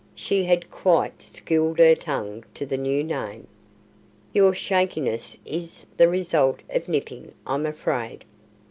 (She 0.15 0.45
had 0.45 0.71
quite 0.71 1.21
schooled 1.21 1.77
her 1.77 1.93
tongue 1.93 2.43
to 2.55 2.65
the 2.65 2.75
new 2.75 3.03
name.) 3.03 3.45
"Your 4.33 4.51
'shakiness' 4.51 5.37
is 5.45 5.85
the 5.95 6.09
result 6.09 6.61
of 6.71 6.89
'nipping', 6.89 7.35
I'm 7.45 7.67
afraid." 7.67 8.25